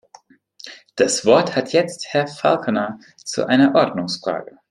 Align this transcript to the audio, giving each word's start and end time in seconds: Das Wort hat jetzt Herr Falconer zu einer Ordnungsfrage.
Das 0.95 1.27
Wort 1.27 1.55
hat 1.55 1.73
jetzt 1.73 2.07
Herr 2.09 2.25
Falconer 2.25 2.97
zu 3.23 3.45
einer 3.45 3.75
Ordnungsfrage. 3.75 4.57